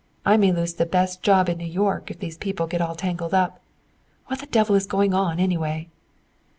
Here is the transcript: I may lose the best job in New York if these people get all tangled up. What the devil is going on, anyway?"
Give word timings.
I 0.25 0.35
may 0.35 0.51
lose 0.51 0.73
the 0.73 0.87
best 0.87 1.21
job 1.21 1.47
in 1.47 1.59
New 1.59 1.67
York 1.67 2.09
if 2.09 2.17
these 2.17 2.35
people 2.35 2.65
get 2.65 2.81
all 2.81 2.95
tangled 2.95 3.35
up. 3.35 3.59
What 4.25 4.39
the 4.39 4.47
devil 4.47 4.75
is 4.75 4.87
going 4.87 5.13
on, 5.13 5.39
anyway?" 5.39 5.89